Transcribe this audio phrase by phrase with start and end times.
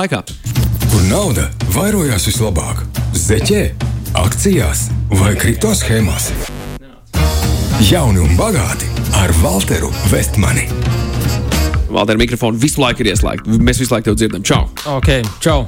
[0.00, 0.22] laikā.
[0.90, 2.84] Kur nauda vairojās vislabāk?
[3.16, 3.62] Zeķē,
[4.18, 4.88] akcijās
[5.20, 6.30] vai kripto schēmās?
[7.90, 8.88] Jauni un bagāti
[9.20, 10.66] ar Walteru Vestmani.
[11.90, 13.58] Valter, mikrofonu visu laiku ir ieslēgta.
[13.60, 14.44] Mēs visu laiku tev dzirdam.
[14.46, 14.68] Čau!
[14.94, 15.10] Ok,
[15.42, 15.64] čau!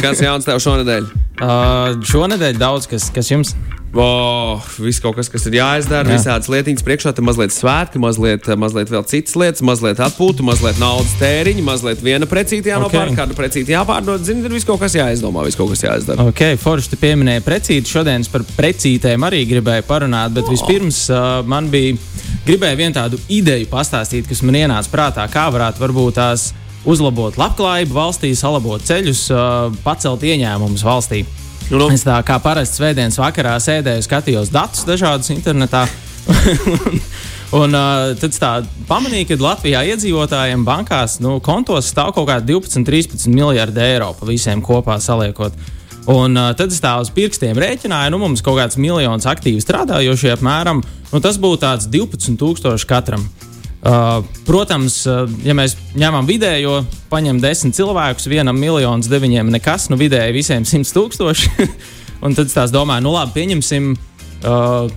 [0.00, 1.10] Kas jauns tev šonadēļ?
[1.44, 3.52] uh, šonadēļ daudz kas, kas jums.
[3.96, 6.18] Oh, viss kaut kas, kas ir jāizdara, Jā.
[6.18, 11.14] visādas lietiņas priekšā, tam mazliet svētki, mazliet, mazliet vēl citas lietas, mazliet atpūta, mazliet naudas
[11.16, 13.16] tēriņa, mazliet viena precīti jānopērk, Ok.
[13.16, 14.26] kāda precīti jāpārdod.
[14.28, 16.28] Zini, tur viss kaut kas jāizdomā, viss kaut kas jāizdara.
[16.28, 17.88] Ok, Forši, tu pieminēji precīti.
[17.88, 21.96] Šodien es par precītēm arī gribēju parunāt, bet vispirms uh, man bija
[22.44, 26.50] gribēju vienu tādu ideju pastāstīt, kas man ienāca prātā, kā varētu varbūt tās
[26.88, 31.24] uzlabot labklājību valstī, salabot ceļus, uh, pacelt ieņēmumus valstī.
[31.68, 31.88] Nu, nu.
[31.92, 35.84] Es tā kā parasti svētdienas vakarā sēdēju, skatījos datus dažādus internetā.
[37.58, 38.52] Un uh, tad tā
[38.88, 44.28] pamanīju, ka Latvijā iedzīvotājiem bankās nu, kontos stāv kaut kādi 12, 13 miljardi eiro pa
[44.28, 45.56] visiem kopā saliekot.
[46.08, 50.32] Un uh, tad es tā uz pirkstiem rēķināju, nu mums kaut kāds miljons aktīvi strādājošie
[50.38, 50.80] apmēram,
[51.12, 53.28] nu tas būtu tāds 12,000 katram.
[53.78, 56.80] Uh, protams, uh, ja mēs ņemam vidējo,
[57.12, 61.68] paņemam desmit cilvēkus, vienam miljonus, deviņiem nekas, nu vidēji visiem simt tūkstoši.
[62.26, 63.92] Un tad es domāju, nu labi, pieņemsim.
[64.42, 64.90] Uh,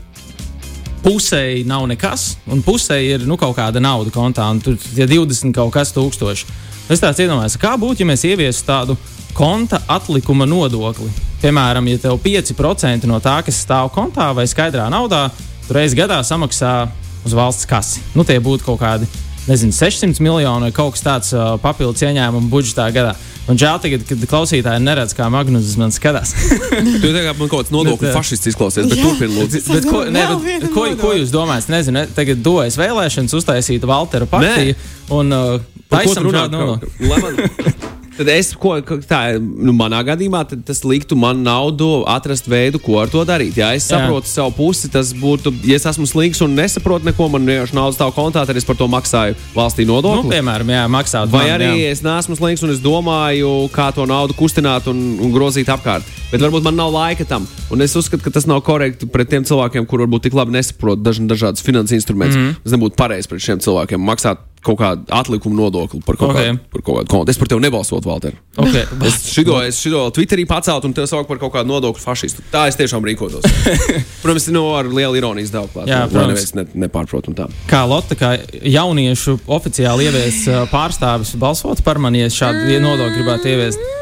[1.01, 5.49] Pusēji nav nekas, un pusēji ir nu, kaut kāda nauda kontā, un tur ir 20
[5.55, 6.45] kaut kas tūkstoši.
[6.93, 8.95] Es tāds iedomājos, kā būtu, ja mēs ieviestu tādu
[9.33, 11.09] konta atlikuma nodokli.
[11.41, 15.23] Piemēram, ja tev 5% no tā, kas stāv kontā vai skaidrā naudā,
[15.65, 16.75] tu reizes gadā samaksā
[17.25, 18.03] uz valsts kasi.
[18.17, 19.09] Nu, tie būtu kaut kādi,
[19.47, 23.15] nezinu, 600 miljoni vai kaut kas tāds uh, papildus ieņēmumu budžetā gadā.
[23.49, 26.35] Un žēl tagad, kad klausītāji neredz, kā Magnus man skatās.
[27.01, 29.07] Tu tagad man kaut kāds nodokļu Bet, uh, fašists izklausies, bet Jā.
[29.09, 29.63] turpini lūdzu.
[29.71, 31.71] Bet ko, ne, bet, ko, ko jūs domājat?
[31.73, 34.77] Nezinu, ne, tagad dojas vēlēšanas, uztaisīt Valtera partiju
[35.17, 37.89] un uh, Par ko tu taisam
[38.21, 38.75] Tad es, ko,
[39.09, 43.55] tā, nu, manā gadījumā, tas liktu man naudu atrast veidu, ko ar to darīt.
[43.57, 43.97] Ja es Jā.
[43.97, 47.97] saprotu savu pusi, tas būtu, ja es esmu slīgs un nesaprotu neko, man vienkārši naudas
[47.97, 50.35] stāv kontā, tad es par to maksāju valstī Nu, nodokli.
[50.35, 51.31] piemēram, jā, maksāt.
[51.33, 51.95] Vai man, arī jā.
[51.95, 56.05] es neesmu slīgs un es domāju, kā to naudu kustināt un, un grozīt apkārt.
[56.29, 57.49] Bet varbūt man nav laika tam.
[57.73, 61.01] Un es uzskatu, ka tas nav korekti pret tiem cilvēkiem, kuriem varbūt tik labi nesaprot
[61.01, 62.37] daž, dažādas finanses instrumentus.
[62.37, 62.63] Mm -hmm.
[62.63, 66.37] Tas nebūtu pareizi pret šiem cilvēkiem maksāt kaut kādu atlikumu nodokli par kaut, Ok.
[66.37, 66.51] okay.
[66.51, 67.33] kādu, par kaut kādu kontu.
[67.33, 68.35] Es par tevi nebalsotu, Valter.
[68.61, 68.83] Okay.
[69.07, 72.45] Es šito, es šito Twitterī pacēlu un te saucu par kaut kādu nodokļu fašistu.
[72.53, 73.47] Tā es tiešām rīkotos.
[74.23, 75.89] protams, no ar lielu ironijas devu klāt.
[75.89, 76.53] Jā, protams.
[76.57, 77.47] ne, nepārprot un tā.
[77.71, 84.00] Kā Lotte, kā jauniešu oficiāli ievies pārstāvis, balsot par mani, ja šādu nodokli gribētu ieviest.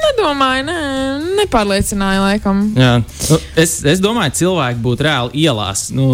[0.00, 0.76] Nedomāju, nē,
[1.40, 2.62] nepārliecināju, laikam.
[2.78, 2.92] Jā.
[3.30, 5.88] Nu, es, es domāju, ka cilvēki būtu reāli ielās.
[5.94, 6.08] Nu,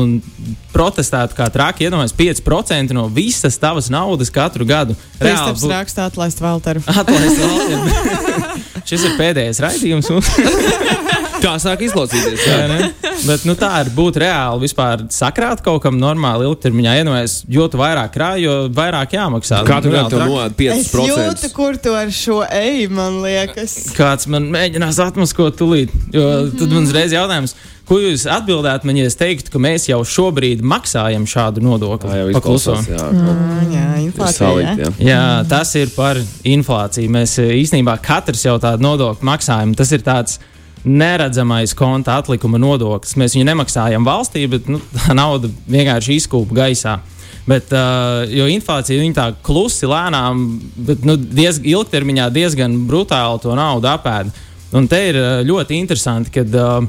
[0.74, 1.86] protestētu kā traki.
[1.86, 4.96] Iedomājieties, 5% no visas tavas naudas katru gadu.
[5.20, 6.84] Reāli Kristaps raksta atlaist Valteru.
[6.90, 8.26] Atlaist Valteru.
[8.88, 10.12] Šis ir pēdējais raidījums.
[11.42, 12.42] Tā sāk izklausīties.
[12.46, 12.66] Jā, Jā.
[12.70, 12.88] ne?
[13.28, 16.94] Bet nu, tā ir būt reāli vispār sakrāt kaut kam normāli ilgtermiņā.
[17.02, 19.62] Iedomājieties, jo tu vairāk krāj, jo vairāk jāmaksā.
[19.68, 20.32] Katru Nu, gadu tev traki.
[20.32, 21.14] noēd Es jūtu,
[21.46, 21.52] 5%.
[21.56, 23.76] kur tu ar šo eju, man liekas.
[23.96, 25.92] Kāds man mēģinās atmaskot tūlīt.
[26.16, 26.26] Jo
[26.56, 27.54] tad man uzreiz jautājums,
[27.86, 32.10] ko jūs atbildētu man, ja es teiktu, ka mēs jau šobrīd maksājam šādu nodokli?
[32.10, 32.88] Tā jau izklausās.
[32.90, 34.40] Jā, Mm, jā, inflācija.
[34.40, 34.90] Salikt, jā.
[34.98, 35.06] jā.
[35.12, 37.12] Jā, tas ir par inflāciju.
[37.14, 39.74] Mēs īstenībā katrs jau tādu nodokli maksājam.
[39.78, 40.38] Tas ir tāds
[40.86, 43.16] neredzamais konta atlikuma nodoklis.
[43.18, 46.98] Mēs viņu nemaksājam valstī, bet nu, tā nauda vienkārši izkūpa gaisā.
[47.46, 50.46] Bet, uh, jo inflācija viņa tā klusi, lēnām,
[50.88, 54.34] bet nu, diez, ilgtermiņā diezgan brutāli to naudu apēda.
[54.74, 56.86] Un te ir uh, ļoti interesanti, kad uh,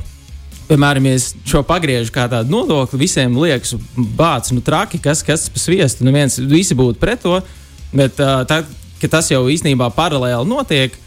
[0.67, 5.61] Piemēram, es šo pagriežu kā tādu nodokli, visiem liekas, bācis, nu, traki, kas, kas pa
[5.63, 6.03] sviestu.
[6.03, 7.37] Nu, viens, visi būtu pret to,
[7.95, 8.41] bet uh,
[8.99, 10.97] kad tas jau īstenībā paralēli notiek,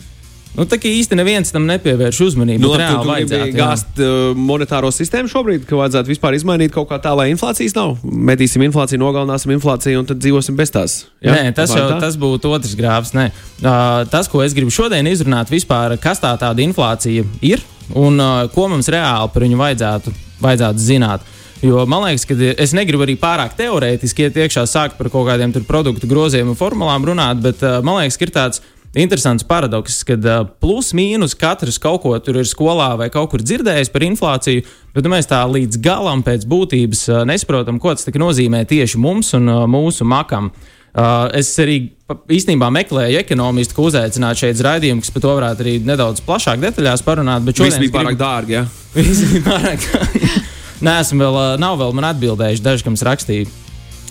[0.56, 2.62] nu, tā kā īsti neviens tam nepievērš uzmanību.
[2.64, 7.00] Nu, reāli tu vajadzētu, gāzt uh, monetāro sistēmu šobrīd, ka vajadzētu vispār izmainīt kaut kā
[7.02, 7.96] tā, lai inflācijas nav.
[8.04, 10.96] Metīsim inflāciju, nogalināsim inflāciju un tad dzīvosim bez tās.
[11.24, 12.06] Jā, Nē, tas jau Apmēram tā?
[12.06, 13.14] tas būtu otrs grāvs.
[13.16, 13.30] Nē.
[13.60, 17.62] Uh, tas, ko es gribu šodien izrunāt, vispār, kas tā tāda inflācija ir
[17.94, 21.28] un uh, ko mums reāli par viņu vajadzētu, vajadzētu zināt.
[21.60, 25.52] Jo man liekas, ka es negribu arī pārāk teorētiski iet iekšā, sākt par kaut kādiem
[25.68, 28.62] produktu groziem un formulām runāt, bet uh, man liekas, ka ir tāds
[28.94, 33.44] interesants paradoks, ka uh, plus mīnus katrs kaut ko tur ir skolā vai kaut kur
[33.44, 34.64] dzirdējis par inflāciju,
[34.96, 39.48] bet mēs tā līdz galam pēc būtības uh, nesaprotam, ko tas nozīmē tieši mums un
[39.48, 40.50] uh, mūsu makam.
[40.90, 45.62] Uh, es arī īstenībā meklēju ekonomistu, ko uzaicināt šeit uz raidījumu, kas par to varētu
[45.62, 47.46] arī nedaudz plašāk detaļās parunāt.
[47.46, 48.58] Bet šodien bija pārāk gribu- dārgi.
[48.58, 48.64] Ja?
[50.86, 53.46] Nē, esmu vēl, ā, nav vēl man atbildējuši daži, kam rakstīju.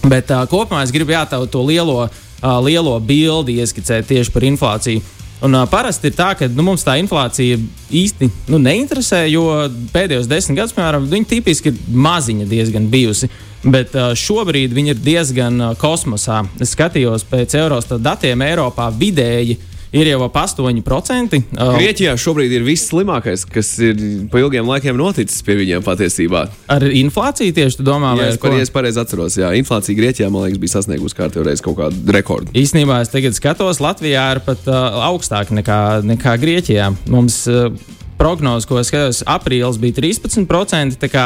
[0.05, 5.03] Bet uh, kopumā es gribu jātautu to lielo, uh, lielo bildi ieskicēt tieši par inflāciju.
[5.43, 7.59] Un, uh, parasti ir tā, ka nu, mums tā inflācija
[7.95, 9.45] īsti nu, neinteresē, jo
[9.93, 13.29] pēdējos desmit gadus, piemēram, viņa tipiski ir maziņa diezgan bijusi.
[13.63, 16.41] Bet uh, šobrīd viņa ir diezgan uh, kosmosā.
[16.63, 19.57] Es skatījos pēc Eurostat datiem, Eiropā vidēji
[19.95, 21.39] ir jau ap 8%.
[21.55, 23.99] Uh, Grieķijā šobrīd ir viss slimākais, kas ir
[24.31, 26.45] pa ilgiem laikiem noticis pie viņiem patiesībā.
[26.69, 30.47] ar inflāciju tieši tu domā, vai es, par, es pareizi atceros, jā, inflācija Grieķijā, man
[30.47, 32.53] liekas, bija sasniegusi kārtībā kaut kādu rekordu.
[32.57, 36.91] Īsnībā es tagad skatos, Latvijā ir pat uh, augstāk nekā, nekā Grieķijā.
[37.09, 37.71] Mums uh,
[38.19, 41.25] prognozes, ko es skatos, aprīlis bija 13%, tā kā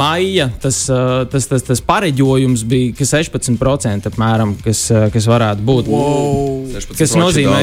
[0.00, 0.84] maija tas,
[1.30, 5.90] tas, tas, tas pareģojums bija ka 16% apmēram, kas, kas varētu būt.
[5.92, 6.64] Wow.
[6.74, 7.60] 16% Kas nozīmē,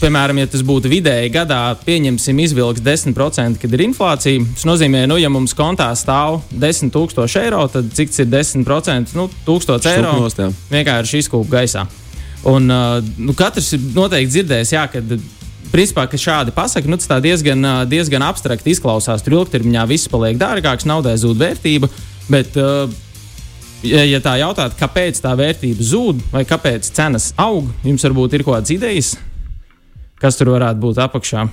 [0.00, 4.44] piemēram, ja tas būtu vidēji gadā, pieņemsim, izvilks 10%, kad ir inflācija.
[4.56, 9.14] Tas nozīmē, nu, ja mums kontā stāv 10,000 eiro, tad cik tas ir 10%?
[9.18, 10.16] Nu, 1000 eiro
[10.72, 11.86] vienkārši izkūp gaisā.
[12.50, 15.00] Un, nu, katrs ir noteikti dzirdējis, jā, ka
[15.74, 19.24] principā, ka šādi pasakā, nu, diezgan, diezgan abstrakti izklausās.
[19.24, 21.90] Tur ilgtermiņā viss paliek dārgāks, naudai zūd vērtība.
[22.30, 22.56] Bet,
[23.84, 28.46] ja, ja tā jautāt, kāpēc tā vērtība zūd vai kāpēc cenas aug, jums varbūt ir
[28.46, 29.14] kaut kādas idejas,
[30.22, 31.48] kas tur varētu būt apakšā.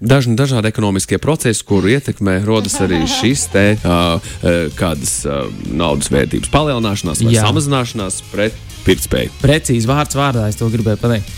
[0.00, 6.08] Dažni dažādi ekonomiskie procesi, kuru ietekmē, rodas arī šis te uh, uh, kādas uh, naudas
[6.12, 7.44] vērtības palielināšanās vai Jā.
[7.48, 9.32] samazināšanās pret pirktspēju.
[9.40, 11.30] Precīzi vārds vārdā, es to gribēju pateikt.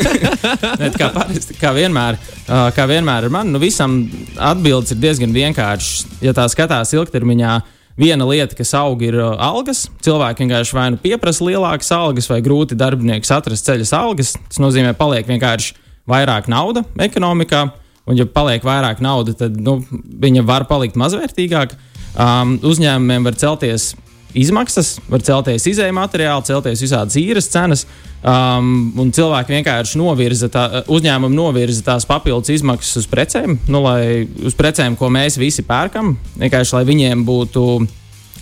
[0.82, 4.02] Bet kā, parasti, kā, vienmēr, ā, kā vienmēr ar mani, nu visam
[4.36, 6.20] atbildes ir diezgan vienkāršas.
[6.24, 7.54] Ja tā skatās ilgtermiņā,
[8.00, 9.86] viena lieta, kas aug, ir ā, algas.
[10.04, 14.36] Cilvēki vienkārši vai nu pieprasa lielākas algas, vai grūti darbinieks atrast ceļas algas.
[14.50, 17.66] Tas nozīmē, ka paliek vienkārši vairāk nauda ekonomikā.
[18.06, 21.78] Un, ja paliek vairāk naudas, tad nu, viņa var palikt mazvērtīgāka.
[22.16, 23.94] Um, uzņēmumiem var celties
[24.36, 27.82] izmaksas, var celties izējai materiāli, celties visādas īres cenas.
[28.26, 34.24] Um, un cilvēki vienkārši novirza, tā, uzņēmumi novirza tās papildus izmaksas uz precēm, nu, lai,
[34.46, 36.14] uz precēm, ko mēs visi pērkam.
[36.40, 37.66] Vienkārši lai viņiem būtu,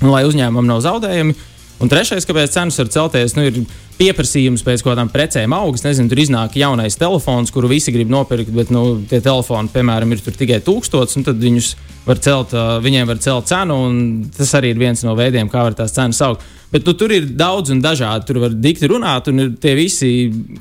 [0.04, 1.36] nu, lai uzņēmumam nav zaudējumi.
[1.82, 3.64] Un trešais, kāpēc cenas var celties, nu, ir
[3.98, 5.86] pieprasījums pēc kaut kādām precēm augsts.
[5.86, 10.22] Nezinu, tur iznāk jaunais telefons, kuru visi grib nopirkt, bet nu, tie telefoni, piemēram, ir
[10.24, 11.72] tikai tūkstots, un tad viņus
[12.06, 12.54] var celt,
[12.84, 13.96] viņiem var celt cenu, un
[14.36, 16.44] tas arī ir viens no veidiem, kā var tās cenas augt.
[16.74, 18.26] Bet nu, tur ir daudz un dažādi.
[18.26, 20.10] Tur var dikti runāt, un ir tie visi,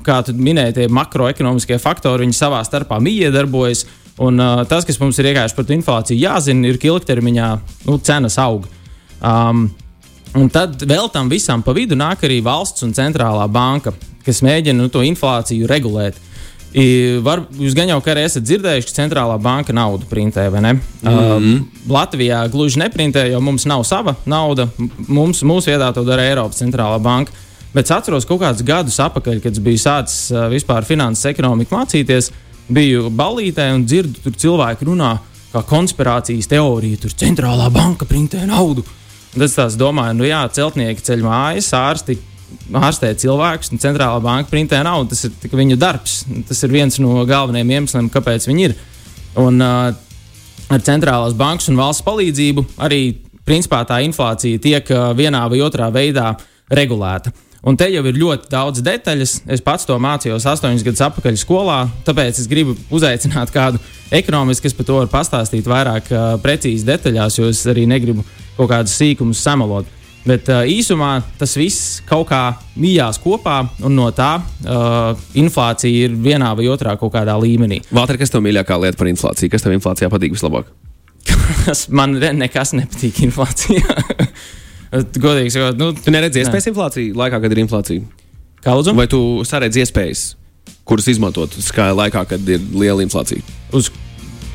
[0.06, 3.86] kā tu minēji, tie makroekonomiskie faktori, viņi savā starpā miedarbojas.
[4.22, 7.48] Un uh, tas, kas mums ir vienkārši par inflāciju jāzina, ir, ka ilgtermiņā
[7.88, 8.68] nu, cenas aug.
[9.26, 9.72] Um,
[10.40, 13.94] Un tad vēl tam visam pa vidu nāk arī valsts un centrālā banka,
[14.26, 16.18] kas mēģina nu, to inflāciju regulēt.
[16.74, 20.72] I, var, jūs gan jau arī esat dzirdējuši, ka centrālā banka naudu printē, vai ne?
[20.74, 21.60] Mm -hmm.
[21.60, 24.68] uh, Latvijā gluži neprintē, jo mums nav sava nauda.
[25.08, 27.32] Mums, mūsu vietā to dara Eiropas centrālā banka.
[27.74, 32.32] Bet es atceros, kaut kādus gadus atpakaļ, kad biju sācis uh, vispār finanses ekonomiku mācīties,
[32.70, 35.18] biju ballītē un dzirdu, tur cilvēki runā
[35.54, 38.82] kā konspirācijas teorija, tur centrālā banka printē naudu.
[38.82, 39.03] Un
[39.34, 42.20] tad es tās domāju, nu jā, celtnieki ceļ mājas, ārsti
[42.74, 45.14] ārstē cilvēkus, un centrālā banka printē naudu.
[45.14, 46.24] Tas ir viņu darbs.
[46.48, 48.76] Tas ir viens no galvenajiem iemesliem, kāpēc viņi ir.
[49.42, 49.94] Un uh,
[50.74, 53.02] ar centrālās bankas un valsts palīdzību arī
[53.48, 56.34] principā tā inflācija tiek uh, vienā vai otrā veidā
[56.74, 57.34] regulēta.
[57.64, 59.38] Un te jau ir ļoti daudz detaļas.
[59.56, 63.80] Es pats to mācījos astoņus gadus atpakaļ skolā, tāpēc es gribu uzaicināt kādu
[64.12, 68.26] ekonomistu, kas par to var pastāstīt vairāk uh, precīzi detaļās, jo es arī negribu
[68.58, 69.90] kaut kādus sīkumus samalot.
[70.24, 76.16] Bet uh, īsumā tas viss kaut kā mījās kopā, un no tā uh, inflācija ir
[76.16, 77.82] vienā vai otrā kaut kādā līmenī.
[77.92, 79.52] Valter, kas tev mīļākā lieta par inflāciju?
[79.52, 80.72] Kas tev inflācijā patīk vislabāk?
[82.00, 84.00] Man nekas nepatīk inflācijā.
[85.26, 88.24] Godīgi sakot, nu, Tu neredzi iespējas inflāciju laikā, kad ir inflācija?
[88.64, 88.96] kā lūdzu?
[88.98, 90.24] Vai tu saredzi iespējas,
[90.88, 93.44] kuras izmantot kā laikā, kad ir liela inflācija?
[93.76, 93.92] Uz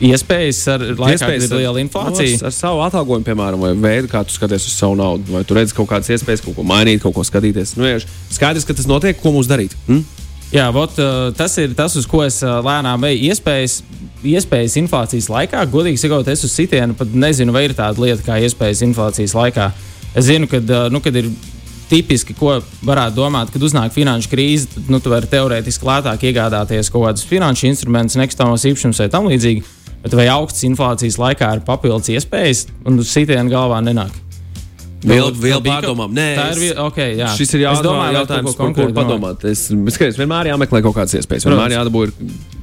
[0.04, 2.38] iespējas ar kad ir liela ar, inflācija.
[2.46, 5.32] ar savu atalgojumu, piemēram, vai veidu, kā tu skaties uz savu naudu.
[5.34, 7.74] Vai tu redzi kaut kādas iespējas, kaut ko mainīt, kaut ko skatīties.
[7.78, 9.74] Nu, vienkārši skaidrs, ka tas notiek, ko mums darīt.
[9.88, 10.04] Hm?
[10.54, 13.20] Jā, vot, uh, tas ir tas, uz ko es uh, lēnām veju.
[13.28, 13.82] Iespējas,
[14.24, 18.38] iespējas inflācijas laikā, godīgi sakot, es uz sitienu pat nezinu, vai ir tāda lieta kā
[18.46, 19.68] iespējas inflācijas laikā.
[20.16, 21.28] Es zinu, ka nu, kad ir
[21.88, 26.90] tipiski, ko varētu domāt, kad uznāk finanšu krīze, tad nu, tu vari teorētiski lētāk iegādāties
[26.92, 29.64] kaut kādus finanšu instrumentus, nekustamos īpašumus vai tam līdzīgi.
[30.04, 34.14] Bet vai augsts inflācijas laikā ir papildus iespējas, un uz sitienu galvā nenāk?
[34.98, 36.10] Vēl, vēl pārdomām.
[36.10, 37.26] Nē, Tā ir es- vie- ok, jā.
[37.38, 39.44] Šis ir Es jautājums, domāju, jautājums par ko padomāt.
[39.46, 41.46] Es, es skatos, vienmēr jāmeklē kaut kādas iespējas.
[41.46, 42.12] Vienmēr jādabū, ir,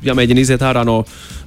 [0.04, 0.98] jāmēģina iziet ārā no,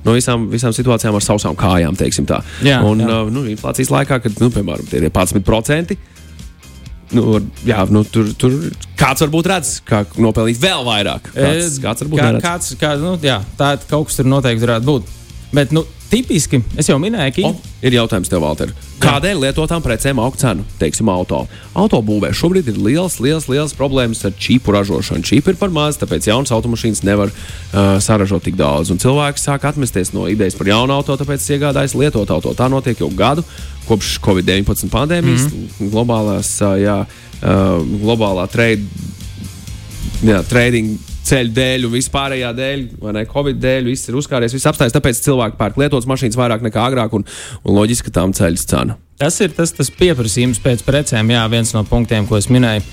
[0.04, 1.96] no visām, visām situācijām ar sausām kājām.
[1.96, 2.40] teiksim tā.
[2.64, 3.08] Jā, un jā.
[3.26, 5.96] uh, nu, inflācijas laikā, kad, nu, piemēram, tie ir 11%.
[7.12, 8.52] Nu, jā, nu, tur, tur
[9.00, 11.30] kāds varbūt redz, kā nopelnīt vēl vairāk.
[11.32, 12.44] Kāds, kāds varbūt kā, neredz.
[12.44, 15.14] kāds, kā, nu, jā, tā kaut kas tur noteikti varētu būt.
[15.52, 18.72] Bet, nu, tipiski, es jau minēju, ka O, ir jautājums tev, Valter.
[19.00, 20.64] Kādēļ lietotām precēm aug cenu?
[20.80, 21.44] Teiksim, auto.
[21.78, 25.24] Autobūvē šobrīd ir liels, liels, liels problēmas ar čīpu ražošanu.
[25.24, 28.92] Čīpa ir par maz, tāpēc jaunas automašīnas nevar uh, saražot tik daudz.
[28.92, 32.52] Un cilvēki sāk atmesties no idejas par jaunu auto, tāpēc iegādājas lietot auto.
[32.58, 33.46] Tā notiek jau gadu
[33.88, 35.92] kopš Covid-19 pandēmijas, mm -hmm.
[35.94, 38.84] globālās, uh, jā, uh, globālā trade
[40.22, 44.68] jā, trading ceļu dēļ un vispārējā dēļ, vai ne, Covid dēļ, viss ir uzkāries, viss
[44.70, 44.96] apstājas.
[44.96, 47.26] Tāpēc cilvēki pērk lietotas mašīnas vairāk nekā agrāk, un,
[47.62, 48.98] un loģiski, ka tām ceļas cena.
[49.18, 52.84] Tas ir tas, tas pieprasījums pēc precēm, jā, viens no punktiem, ko es minēju.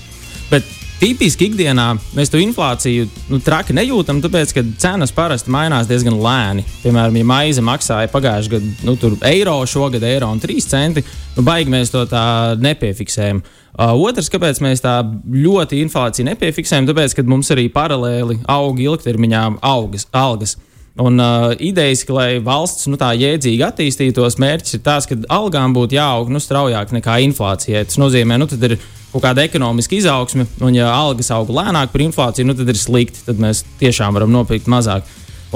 [0.50, 0.68] Bet
[1.00, 1.86] tipiski ikdienā
[2.16, 6.64] mēs to inflāciju nu, traki nejūtam, tāpēc, ka cenas parasti mainās diezgan lēni.
[6.82, 11.04] Piemēram, ja maize maksāja pagājušajā gadā nu, eiro, šogad eiro un 3 centi,
[11.36, 12.26] nu, baigi mēs to tā
[12.62, 13.42] nepiefiksējam.
[13.76, 14.98] Uh, otrs, kāpēc mēs tā
[15.32, 20.56] ļoti inflāciju nepiefiksējam, tāpēc, ka mums arī paralēli aug ilgtermiņā augas, algas.
[20.96, 25.76] Un uh, idejas, ka lai valsts nu, tā jēdzīgi attīstītos, mērķis ir tāds, ka algām
[25.76, 27.84] būtu jāaug nu, straujāk nekā inflācijai.
[27.84, 28.78] Tas nozīmē, ka nu, ir
[29.16, 33.22] kaut kāda ekonomiska izaugsme, un ja algas aug lēnāk par inflāciju, nu, tad ir slikti.
[33.24, 35.06] Tad mēs tiešām varam nopirkt mazāk.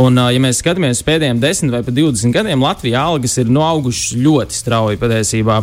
[0.00, 3.60] Un, ja mēs skatāmies uz pēdējiem 10 vai pat 20 gadiem, Latvijā algas ir nu,
[3.66, 5.60] augušas ļoti strauji patiesībā.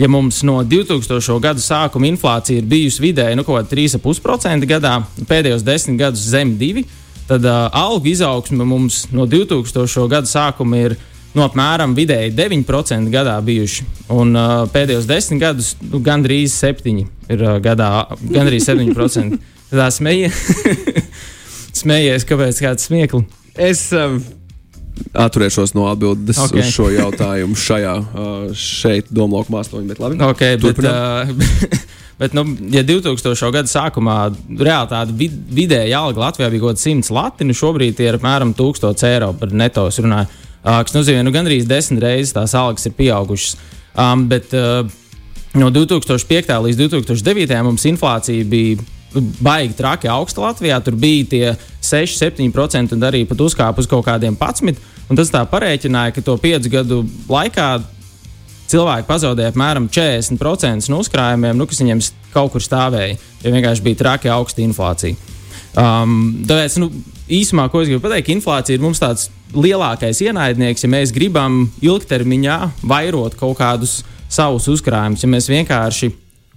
[0.00, 1.36] Ja mums no 2000.
[1.42, 4.94] gada sākuma inflācija ir bijusi vidēji nu, 3,5% gadā,
[5.28, 10.08] pēdējos desmit gadus zem 2%, tad uh, algu izaugsme mums no 2000.
[10.10, 10.96] gada sākuma ir
[11.34, 13.86] nu, apmēram vidēji 9% gadā bijuši.
[14.14, 17.90] Un uh, pēdējos desmit gadus nu, gandrīz 7% ir uh, gadā,
[18.20, 19.40] gandrīz 7%.
[19.74, 20.40] Tā smējies,
[21.82, 23.42] smējies, kāpēc kāds smieklis.
[23.54, 24.18] Es um,
[25.14, 26.52] atturēšos no atbildes Ok.
[26.52, 26.62] okay.
[26.62, 30.18] uz šo jautājumu šajā, uh, šeit, Domāju, māksliniņā, bet labi.
[30.30, 31.34] Okay, bet, Turpinām.
[31.34, 31.76] uh,
[32.20, 33.50] bet, nu, ja 2000.
[33.54, 38.02] gada sākumā reāli tāda vid vidēja alga Latvijā bija kaut kāda 100 lati, nu šobrīd
[38.04, 39.88] ir apmēram 1000 eiro par neto.
[40.86, 43.56] kas nozīmē, nu, gandrīz desmit reizes tās algas ir pieaugušas.
[43.94, 44.82] Um, bet uh,
[45.54, 46.52] no 2005.
[46.66, 47.62] līdz 2009.
[47.62, 48.82] mums inflācija bija
[49.40, 50.80] baigi traki augsta Latvijā.
[50.84, 54.80] Tur bija tie 6-7% un arī pat uzkāpa uz kaut kādiem 11.
[55.10, 57.68] Un tas tā parēķināja, ka to piecu gadu laikā
[58.72, 62.00] cilvēki pazaudēja apmēram 40% no uzkrājumiem, nu, kas viņiem
[62.32, 63.18] kaut kur stāvēja.
[63.44, 65.18] Jo vienkārši bija traki augsta inflācija.
[65.74, 66.88] Um, tāpēc, nu,
[67.28, 72.58] īsumā, ko es gribu pateikt, inflācija ir mums tāds lielākais ienaidnieks, ja mēs gribam ilgtermiņā
[72.86, 74.00] vairot kaut kādus
[74.34, 75.22] savus uzkrājumus.
[75.24, 76.10] Ja mēs vienkārši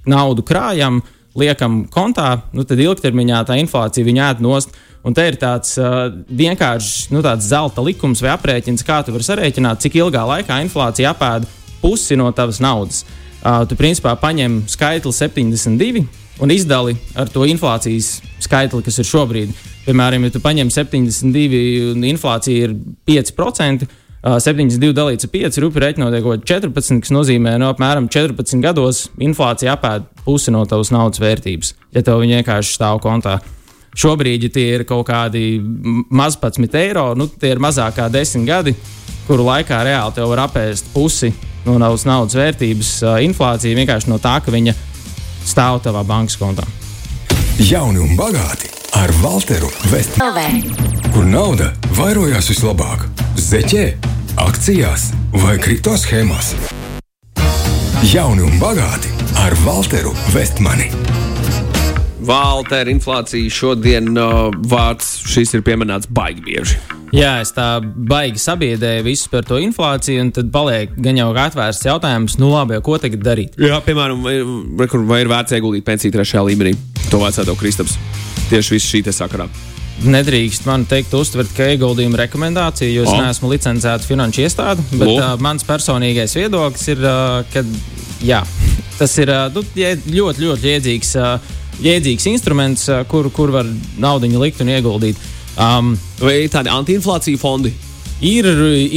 [0.10, 1.01] naudu krājam,
[1.38, 4.74] liekam kontā, nu, tad ilgtermiņā tā inflācija viņa ēd nost.
[5.07, 9.24] Un te ir tāds uh, vienkāršs nu, tāds zelta likums vai aprēķins, kā tu vari
[9.24, 11.48] sarēķināt, cik ilgā laikā inflācija apēda
[11.79, 13.05] pusi no tavas naudas.
[13.38, 16.03] Uh, tu principā paņem skaitli 72
[16.43, 19.53] un izdali ar to inflācijas skaitli, kas ir šobrīd.
[19.86, 22.75] Piemēram, ja tu paņem 72 un inflācija ir
[23.07, 23.88] 5%.
[24.27, 28.10] Uh, 72 dalīts ar 5, rupi rēķinot kaut ko 14, kas nozīmē, ka no apmēram
[28.12, 33.38] 14 gados inflācija apēd pusi no tavas naudas vērtības, ja tev viņa vienkārši stāv kontā.
[33.98, 35.62] Šobrīd, ja tie ir kaut kādi
[36.12, 38.75] maz 11 eiro, nu, tie ir mazāk kā 10 gadi,
[39.29, 41.31] kuru laikā reāli tev var apēst pusi
[41.63, 42.91] no tavas naudas vērtības.
[43.05, 44.75] Uh, inflācija vienkārši no tā, ka viņa
[45.48, 46.67] stāv tavā bankas kontā.
[47.63, 50.75] Jauni un bagāti ar Walteru Vestmanu,
[51.15, 53.07] kur nauda vairojās vislabāk-
[53.50, 55.10] zeķē, akcijās
[55.41, 56.53] vai kripto schēmās.
[58.06, 59.10] Jauni un bagāti
[59.41, 60.91] ar Walteru Vestmani.
[62.27, 66.79] Valter, inflācija šodien uh, vārds šis ir pieminēts baigi bieži.
[67.15, 71.88] Jā, es tā baigi sabiedrēju visus par to inflāciju, un tad paliek gan jau atvērsts
[71.88, 73.56] jautājums, nu labi, jau ko tagad darīt?
[73.62, 74.36] Jā, piemēram, vai,
[74.84, 76.75] vai, ir vērts ieguldīt pensiju trešajā līmenī?
[77.08, 77.96] To vajadzētu Kristaps.
[78.51, 79.48] Tieši viss šī te sakarā.
[80.05, 83.21] Nedrīkst man teikt, uztvert, ka ieguldījuma rekomendācija, jo es oh.
[83.23, 84.83] neesmu licencēta finanšu iestāde.
[84.91, 85.17] Bet Lūk.
[85.17, 87.63] uh, mans personīgais viedoklis ir, uh, ka
[88.21, 88.43] jā,
[88.99, 93.65] tas ir uh, nu, jē- ļoti, ļoti jēdzīgs, uh, jēdzīgs instruments, uh, kur, kur var
[93.97, 95.17] naudu likt un ieguldīt.
[95.57, 97.73] Um, Vai ir tādi antiinflācija fondi?
[98.21, 98.45] Ir,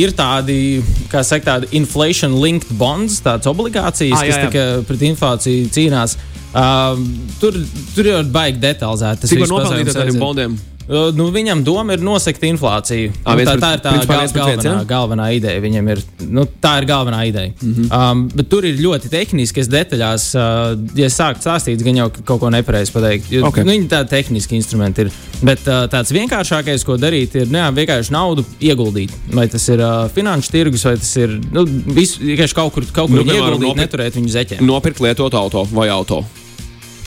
[0.00, 0.80] ir tādi,
[1.12, 4.48] kā saka, tādi inflation-linked bonds, tādas obligācijas, Ah, ah, jā, kas jā.
[4.48, 6.16] tikai pret inflāciju cīnās.
[6.50, 7.04] Um,
[7.40, 7.56] tur,
[7.94, 9.24] tur jau ir baigi detalizēti.
[9.24, 10.56] tas Cik var nopelnīt ar tādiem bondiem?
[10.90, 13.12] Uh, Nu, viņam doma ir nosakt inflāciju.
[13.22, 14.84] Nu, viens tā, tā ir tā principā gal, galvenā, ja?
[14.88, 15.60] galvenā ideja.
[15.62, 17.52] Viņam ir, nu, tā ir galvenā ideja.
[17.62, 17.74] Mm.
[17.74, 18.10] -hmm.
[18.12, 22.22] um, bet tur ir ļoti tehniski, es detaļās, uh, ja sāku stāstīt, gan jau ka
[22.32, 23.30] kaut ko nepareizi pateikt.
[23.30, 23.62] Jo, Ok.
[23.62, 25.10] nu, viņi tādi tehniski instrumenti ir.
[25.42, 29.10] Bet uh, tāds vienkāršākais, ko darīt, ir ne, vienkārši naudu ieguldīt.
[29.32, 33.10] Vai tas ir uh, finanšu tirgus, vai tas ir nu, visu, vienkārši kaut kur, kaut
[33.10, 34.60] kur Nu, nu, ieguldīt, nopirkt- neturēt viņu zeķē.
[34.60, 36.24] Nopirkt lietotu auto vai auto.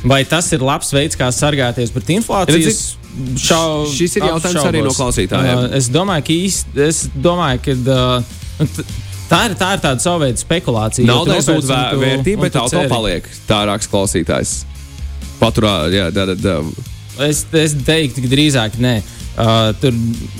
[0.03, 2.73] Vai tas ir labs veids, kā sargāties pret inflāciju?
[3.37, 4.69] Šau, šis ir jautājums apšaubos.
[4.71, 5.57] arī no klausītājiem.
[5.63, 7.75] Uh, es domāju, ka īsti, es domāju, ka.
[8.59, 8.85] Uh, t-
[9.33, 11.07] Tā ir, tā ir tāda sava veida spekulācija.
[11.07, 12.89] nopērci zūd vērtība, bet auto ceri.
[12.91, 13.29] paliek.
[13.47, 14.51] Tā raksta klausītājs.
[15.39, 16.57] Paturā, jā, da, da, da.
[17.25, 18.97] Es, es teiktu, ka drīzāk nē.
[18.99, 19.22] Uh,
[19.81, 19.95] tur,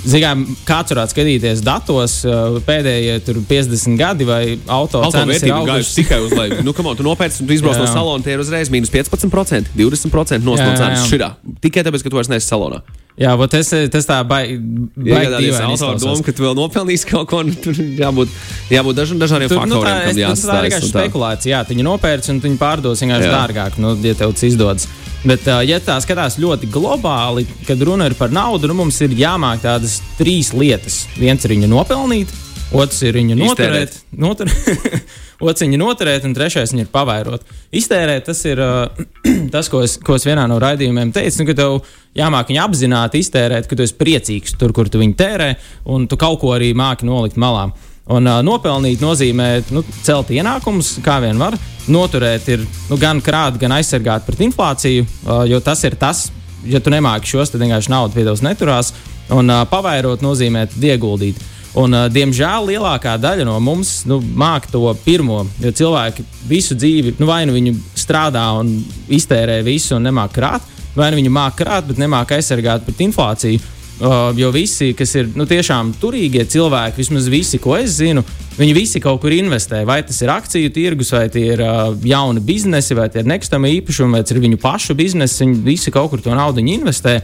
[0.06, 5.54] zinām, kāds varētu skatīties datos, uh, pēdējie tur 50 gadi vai auto, Auto cenas ir
[5.56, 5.94] augušas.
[5.98, 6.60] tikai uz leju.
[6.66, 10.46] Nu, on, tu nopērci, un tu izbrauc no salona, tie ir uzreiz mīnus 15%, 20%
[10.46, 11.34] no cenas šitā.
[11.64, 12.84] Tikai tāpēc, ka tu vairs neesi salonā.
[13.14, 14.56] Jā, bet tas, tas tā baigi.
[14.98, 18.32] Iegādājies ar domu, ka tu vēl nopelnīsi kaut ko, nu, tur jābūt,
[18.74, 20.64] jābūt daž, dažādiem Tur, nu, tā, faktoriem, es, kam tā, tā ir jāsastājas.
[20.66, 21.52] vienkārši spekulācija.
[21.54, 23.34] Jā, viņi nopērts un viņi pārdos vienkārši Jā.
[23.36, 24.88] dārgāk, nu, ja tev tas izdodas.
[25.24, 29.62] Bet, ja tā skatās ļoti globāli, kad runa ir par naudu, nu, mums ir jāmāk
[29.62, 31.04] tādas trīs lietas.
[31.14, 32.34] Viens ir viņu nopelnīt,
[32.74, 34.50] otrs ir viņu noturēt, notur,
[35.46, 37.46] otrs viņu noturēt, un trešais viņu ir pavairot.
[37.72, 39.04] Iztērēt tas ir uh,
[39.54, 41.70] tas, ko es, ko es vienā no raidījumiem teicu, nu,
[42.18, 45.50] jāmāk viņu apzināti iztērēt, ka tu esi priecīgs tur, kur tu viņu tērē,
[45.90, 47.68] un tu kaut ko arī māki nolikt malā.
[48.04, 51.56] Un uh, nopelnīt nozīmē nu, celt ienākumus, kā vien var.
[51.88, 56.26] Noturēt ir nu, gan krāt, gan aizsargāt pret inflāciju, uh, jo tas ir tas,
[56.68, 58.92] ja tu nemāki šos, tad vienkārši nauda pie tevis neturās.
[59.32, 61.40] Un uh, pavairot nozīmē ieguldīt.
[61.80, 67.16] Un, uh, diemžēl lielākā daļa no mums nu, māca to pirmo, jo cilvēki visu dzīvi,
[67.18, 68.76] nu, vai nu viņi strādā un
[69.08, 73.62] iztērē visu un nemāca krāt, vai nu viņi māca krāt, bet nemāca aizsargāt pret inflāciju.
[73.94, 78.24] Uh, jo visi, kas ir nu, tiešām turīgie cilvēki, vismaz visi, ko es zinu,
[78.56, 79.84] viņi visi kaut kur investē.
[79.86, 83.70] Vai tas ir akciju tirgus, vai tie ir uh, jauni biznesi, vai tie ir nekustamie
[83.76, 85.44] īpašumi, vai tas ir viņu pašu biznesi.
[85.44, 87.20] Viņi visi kaut kur to naudu investē.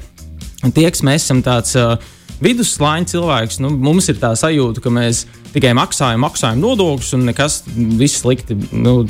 [0.62, 1.96] Un tie, kas mēs esam tāds uh,
[2.44, 7.64] vidusslāņa cilvēks, nu, mums ir tā sajūta, ka mēs tikai maksājam, maksājam nodokļus un nekas
[7.98, 8.54] viss slikti.
[8.70, 9.00] Nu,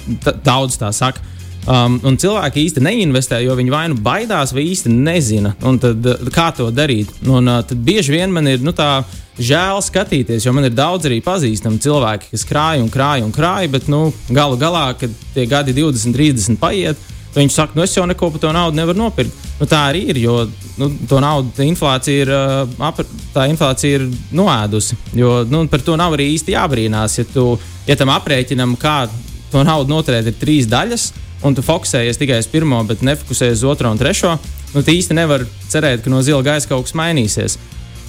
[0.46, 1.20] daudz tā saka.
[1.68, 6.30] Um, un cilvēki īsti neinvestē, jo viņi vai nu baidās, vai īsti nezina, tad, uh,
[6.32, 7.12] kā to darīt.
[7.28, 9.02] Un, uh, tad bieži vien man ir nu, tā
[9.40, 13.68] žēl skatīties, jo man ir daudz arī pazīstami cilvēki, kas krāj un krāj un krāj,
[13.72, 18.02] bet nu, galu galā, kad tie gadi 20, 30 paiet, Viņš saka, nu es jau
[18.10, 19.34] neko par to naudu nevaru nopirkt.
[19.60, 20.34] Nu, tā arī ir, jo
[20.80, 24.98] nu, to naudu tā inflācija ir, uh, apr- tā inflācija ir noēdusi.
[25.14, 27.20] Jo nu, par to nav arī īsti jābrīnās.
[27.20, 27.52] Ja, tu,
[27.86, 29.04] ja tam aprēķinam, kā
[29.52, 31.10] to naudu noturēt, ir trīs daļas,
[31.46, 34.36] un tu fokusējies tikai uz pirmo, bet nefokusējies uz otro un trešo,
[34.74, 37.58] nu, tu īsti nevar cerēt, ka no zila gaisa kaut kas mainīsies.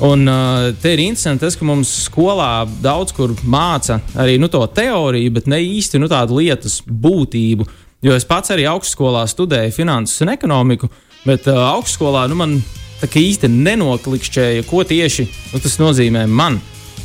[0.01, 4.63] Un uh, te ir interesanti tas, ka mums skolā daudz kur māca arī nu, to
[4.65, 7.67] teoriju, bet ne īsti nu, tādu lietas būtību.
[8.01, 10.89] Jo es pats arī augstskolā studēju finanses un ekonomiku,
[11.27, 12.57] bet uh, augstskolā nu, man
[13.05, 16.57] īsti nenoklikšķēja, ko tieši nu, tas nozīmē man.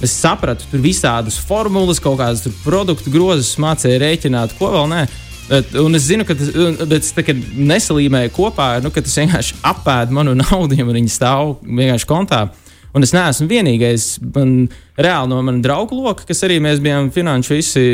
[0.05, 5.05] Es sapratu, tur visādas formulas, kaut kādas produktu grozus, mācīju rēķināt, ko vēl nē.
[5.47, 10.15] Un es zinu, ka tas es tā, kad nesalīmēju kopā, nu, ka tas vienkārši apēda
[10.15, 12.49] manu naudu, ja viņa stāv vienkārši kontā.
[12.97, 14.09] Un es neesmu vienīgais.
[14.35, 14.57] Man
[14.97, 17.87] reāli no manas draugu loka, kas arī mēs bijām finanšu visi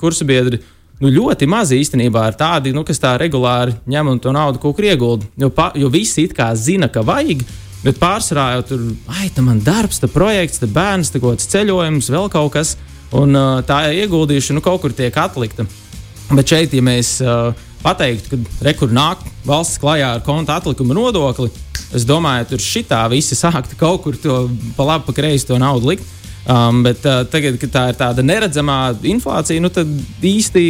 [0.00, 0.58] kursu biedri,
[1.00, 4.76] nu, ļoti maz īstenībā ir tādi, nu, kas tā regulāri ņem un to naudu kaut
[4.76, 5.28] kur iegulda.
[5.40, 7.46] Jo, pa, jo visi it kā zina, ka vajag,
[7.84, 8.86] bet pārsvarā jau tur,
[9.16, 12.74] ai, tā man darbs, tā projekts, tā bērns, tā kaut kāds ceļojums, vēl kaut kas.
[13.16, 15.64] Un uh, tā ieguldīšana nu, kaut kur tiek atlikta.
[16.30, 17.50] Bet šeit, ja mēs uh,
[17.82, 21.50] pateiktu, ka rekur nāk valsts klajā ar konta atlikuma nodokli,
[21.96, 24.44] es domāju, tur šitā visi sāktu kaut kur to
[24.76, 26.06] pa labi, pa kreisi to naudu likt.
[26.50, 28.78] Um, bet uh, tagad, kad tā ir tāda neredzamā
[29.10, 29.90] inflācija, nu tad
[30.24, 30.62] īsti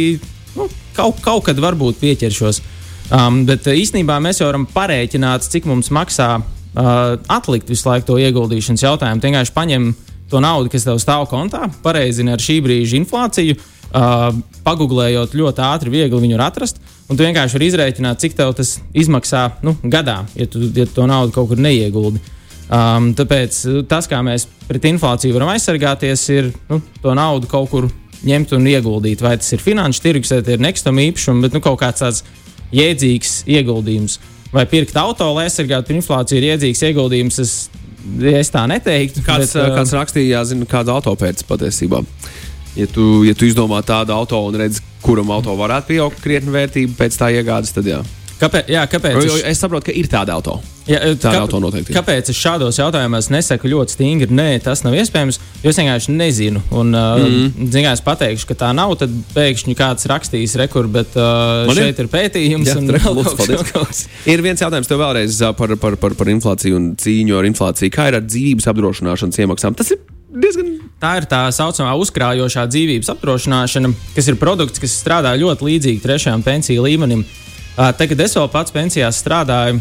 [0.57, 0.65] nu,
[0.97, 2.59] kaut, kaut kad varbūt pieķeršos.
[3.13, 8.09] Um, bet uh, īstenībā mēs jau varam parēķināt, cik mums maksā uh, atlikt visu laiku
[8.09, 9.23] to ieguldīšanas jautājumu.
[9.23, 9.91] Vienkārši paņem
[10.31, 13.55] to naudu, kas tev stāv kontā, pareizini ar šī brīža inflāciju.
[13.55, 16.81] Uh, pagūglējot ļoti ātri, viegli viņu atrast.
[17.11, 21.07] Un tu vienkārši vari izrēķināt, cik tev tas izmaksā nu, gadā, ja tu, ja to
[21.09, 22.21] naudu kaut kur neieguldi.
[22.71, 27.67] Um, tāpēc uh, tas, kā mēs pret inflāciju varam aizsargāties, ir nu, to naudu kaut
[27.73, 27.89] kur
[28.23, 29.23] ņemt un ieguldīt.
[29.25, 32.23] Vai tas ir finanšu tirgus, vai tie ir nekustamie īpašumi, bet nu, kaut kāds tāds
[32.71, 34.21] jēdzīgs ieguldījums.
[34.55, 37.41] Vai pirkt auto, lai aizsargātu pret inflāciju, ir jēdzīgs ieguldījums.
[37.43, 37.57] Es,
[38.31, 39.25] es tā neteiktu.
[39.27, 42.05] Kāds, bet, uh, kāds rakstīja, jāzina, kāda auto pēc patiesībā.
[42.79, 46.95] Ja tu, ja tu izdomā tādu auto un redz, kuram auto varētu pieaugt krietni vērtība
[47.03, 47.99] pēc tā iegādes, tad jā.
[48.41, 48.69] Kāpēc?
[48.73, 49.17] Jā, kāpēc?
[49.19, 50.55] Jo, jo es- saprotu, ka ir tāda auto.
[50.89, 51.97] Jā, Tā auto noteikti ir.
[51.99, 55.37] Kāpēc es šādos jautājumos nesaku ļoti stingri, nē, tas nav iespējams?
[55.61, 56.63] Jo es vienkārši nezinu.
[56.73, 57.67] Un, uh, mm.
[57.69, 58.95] zinām, es pateikšu, ka tā nav.
[58.97, 61.91] Tad pēkšņi kāds rakstīs rekur, bet uh, Man ir.
[61.91, 62.71] šeit ir pētījums.
[62.71, 64.07] Jā, un vēl lūdzu, kaut kas.
[64.25, 67.93] Ir viens jautājums tev vēlreiz ā, par, par, par, par inflāciju un cīņu ar inflāciju.
[67.93, 69.77] Kā ir ar dzīvības apdrošināšanas iemaksām?
[69.77, 70.01] Tas ir
[70.31, 70.73] diezgan.
[71.01, 76.43] Tā ir tā saucamā uzkrājošā dzīvības apdrošināšana, kas ir produkts, kas strādā ļoti līdzīgi trešajam
[76.45, 77.23] pensiju līmenim.
[77.75, 79.79] Te, kad es vēl pats pensijā strādāju,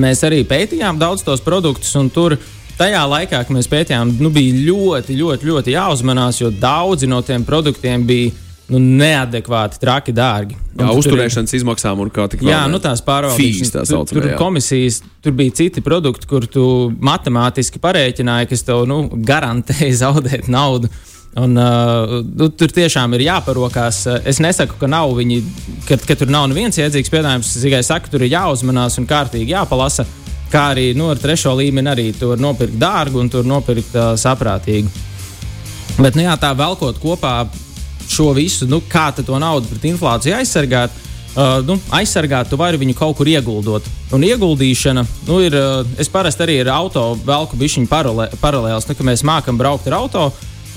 [0.00, 2.36] mēs arī pētījām daudz tos produktus, un tur
[2.80, 7.44] tajā laikā, kad mēs pētījām, nu, bija ļoti, ļoti, ļoti jāuzmanās, jo daudzi no tiem
[7.46, 8.32] produktiem bija
[8.70, 10.56] nu, neadekvāti, traki, dārgi.
[10.56, 13.72] Jā, Un tur uzturēšanas izmaksām un kā tik Jā, nu tās pārvaldības.
[13.74, 14.36] tā Tur, tur jā.
[14.38, 16.64] komisijas, tur bija citi produkti, kur tu
[17.02, 20.90] matemātiski parēķināji, kas tev nu, garantēja zaudēt naudu.
[21.38, 24.02] Un, uh, nu, tur tiešām ir jāparokās.
[24.26, 25.36] Es nesaku, ka nav viņi,
[25.86, 27.52] ka, ka tur nav neviens iedzīgs piedāvājums.
[27.54, 30.06] Es tikai saku, tur ir jāuzmanās un kārtīgi jāpalasa.
[30.50, 34.90] Kā arī nu, ar trešo līmeni arī tur nopirkt dārgu un tur nopirkt uh, saprātīgu.
[36.00, 37.44] Bet, nu, jā, tā velkot kopā
[38.10, 40.98] šo visu, nu, kā to naudu pret inflāciju aizsargāt.
[41.30, 43.84] Uh, nu, aizsargāt, tu vari viņu kaut kur ieguldot.
[44.10, 45.54] Un ieguldīšana, nu, ir.
[45.54, 49.86] Uh, es parasti arī ar auto velku bišķiņu paralē, paralēlus, nu, ka mēs mākam braukt
[49.86, 50.24] ar auto.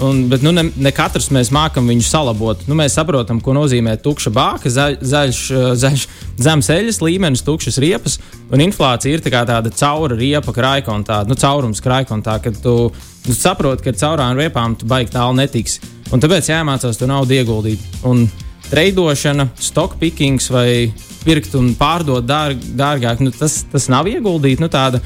[0.01, 2.61] Un, bet nu, ne, ne katrs mēs mākam viņu salabot.
[2.69, 6.05] Nu, mēs saprotam, ko nozīmē tukša bāka, zaļ, zaļš, uh, zaļš,
[6.45, 8.19] zemes eļļas līmenis, tukšas riepas.
[8.53, 12.77] Un inflācija ir tā tāda caura riepa krājkontā, nu, caurums krājkontā, kad tu,
[13.25, 15.81] tu saproti, ka caurām riepām tu baigi tālu netiksi.
[16.13, 17.81] Un tāpēc jāmācās to naudu ieguldīt.
[18.05, 18.27] Un
[18.69, 20.91] treidošana, stock pickings vai
[21.23, 24.61] pirkt un pārdot dārg, dārgāk, nu, tas, tas nav ieguldīt.
[24.61, 25.01] Nu, tāda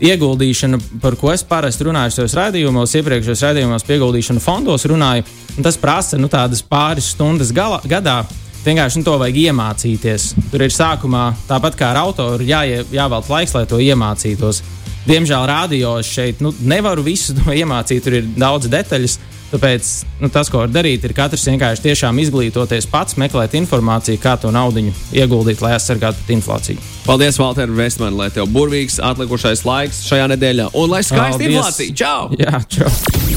[0.00, 5.24] ieguldīšana, par ko es parasti runāju savos raidījumos, iepriekšējos raidījumos, pieguldīšana fondos runāju,
[5.56, 8.22] un tas prasa nu, pāris stundas gala, gadā.
[8.66, 10.32] Vienkārši nu, to vajag iemācīties.
[10.50, 14.64] Tur ir sākumā, tāpat kā ar autoru, jā, jāvelk laiks, lai to iemācītos.
[15.06, 19.20] Diemžēl rādio es šeit nu, nevaru visu to iemācīt, tur ir daudz detaļas.
[19.52, 24.34] Tāpēc nu, tas, ko var darīt, ir katrs vienkārši tiešām izglītoties pats, meklēt informāciju, kā
[24.42, 26.82] to naudu ieguldīt, lai aizsargātu pret inflāciju.
[27.06, 30.72] Paldies, Valter, Vestman, lai tev burvīgs atlikušais laiks šajā nedēļā.
[30.74, 31.54] Un lai skaista Paldies.
[31.54, 31.96] inflācija!
[32.02, 32.34] Čau!
[32.42, 32.90] Jā, čau!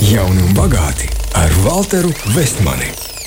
[0.09, 3.18] Jauni un bagāti ar Walteru Vestmani.